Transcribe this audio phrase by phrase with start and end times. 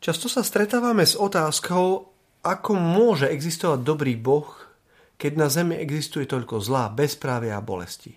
[0.00, 2.08] Často sa stretávame s otázkou,
[2.40, 4.48] ako môže existovať dobrý Boh,
[5.20, 8.16] keď na Zemi existuje toľko zlá, bezprávia a bolesti.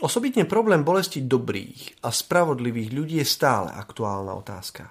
[0.00, 4.88] Osobitne problém bolesti dobrých a spravodlivých ľudí je stále aktuálna otázka.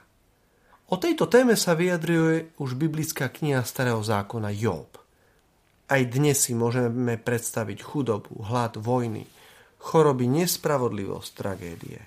[0.94, 5.02] O tejto téme sa vyjadruje už biblická kniha Starého zákona Job.
[5.90, 9.26] Aj dnes si môžeme predstaviť chudobu, hlad, vojny,
[9.82, 12.06] choroby, nespravodlivosť, tragédie.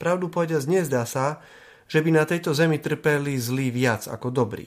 [0.00, 1.44] Pravdu povediac, nezdá sa,
[1.86, 4.66] že by na tejto zemi trpeli zlí viac ako dobrí.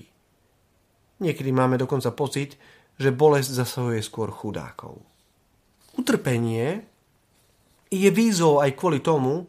[1.19, 2.55] Niekedy máme dokonca pocit,
[2.95, 5.03] že bolesť zasahuje skôr chudákov.
[5.99, 6.83] Utrpenie
[7.91, 9.43] je výzvou aj kvôli tomu,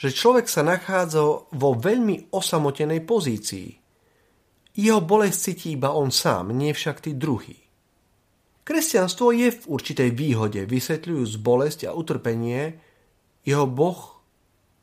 [0.00, 3.68] že človek sa nachádza vo veľmi osamotenej pozícii.
[4.72, 7.60] Jeho bolesť cíti iba on sám, nie však tí druhí.
[8.64, 12.80] Kresťanstvo je v určitej výhode, vysvetľujúc bolesť a utrpenie,
[13.44, 14.00] jeho Boh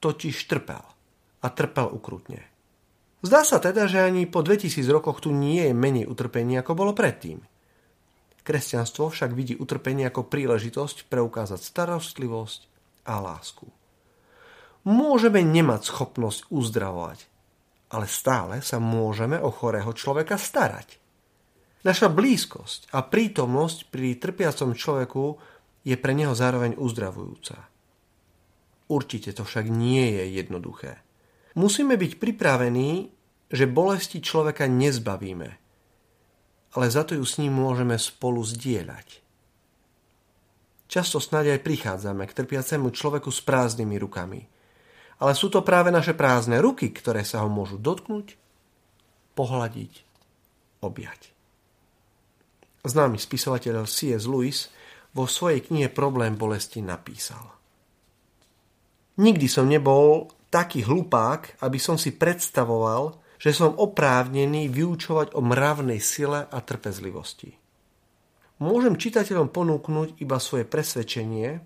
[0.03, 0.98] totiž trpel
[1.39, 2.43] a trpel ukrutne.
[3.20, 6.91] Zdá sa teda, že ani po 2000 rokoch tu nie je menej utrpenia, ako bolo
[6.95, 7.44] predtým.
[8.47, 12.59] Kresťanstvo však vidí utrpenie ako príležitosť preukázať starostlivosť
[13.11, 13.67] a lásku.
[14.88, 17.19] Môžeme nemať schopnosť uzdravovať,
[17.92, 20.97] ale stále sa môžeme o chorého človeka starať.
[21.83, 25.25] Naša blízkosť a prítomnosť pri trpiacom človeku
[25.83, 27.67] je pre neho zároveň uzdravujúca.
[28.89, 31.08] Určite to však nie je jednoduché.
[31.58, 33.09] Musíme byť pripravení,
[33.50, 35.50] že bolesti človeka nezbavíme,
[36.78, 39.25] ale za to ju s ním môžeme spolu zdieľať.
[40.89, 44.42] Často snáď aj prichádzame k trpiacemu človeku s prázdnymi rukami.
[45.22, 48.33] Ale sú to práve naše prázdne ruky, ktoré sa ho môžu dotknúť,
[49.38, 49.94] pohľadiť,
[50.81, 51.30] objať.
[52.88, 54.25] Známy spisovateľ C.S.
[54.25, 54.72] Lewis
[55.14, 57.53] vo svojej knihe Problém bolesti napísal.
[59.20, 66.03] Nikdy som nebol taký hlupák, aby som si predstavoval, že som oprávnený vyučovať o mravnej
[66.03, 67.55] sile a trpezlivosti.
[68.59, 71.64] Môžem čitateľom ponúknuť iba svoje presvedčenie,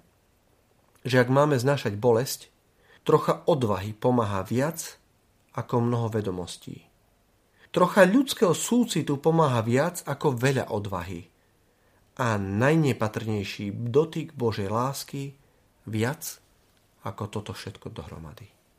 [1.02, 2.54] že ak máme znašať bolesť,
[3.02, 5.02] trocha odvahy pomáha viac
[5.58, 6.86] ako mnoho vedomostí.
[7.74, 11.26] Trocha ľudského súcitu pomáha viac ako veľa odvahy.
[12.22, 15.34] A najnepatrnejší dotyk Božej lásky
[15.90, 16.38] viac
[17.02, 18.63] ako toto všetko dohromady.